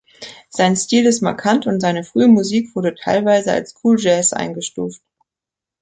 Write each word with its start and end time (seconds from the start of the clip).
Sein 0.49 0.75
Stil 0.75 1.05
ist 1.05 1.21
markant, 1.21 1.67
und 1.67 1.79
seine 1.79 2.03
frühe 2.03 2.27
Musik 2.27 2.75
wurde 2.75 2.95
teilweise 2.95 3.51
als 3.51 3.75
Cool 3.83 3.97
Jazz 3.99 4.33
eingestuft. 4.33 5.03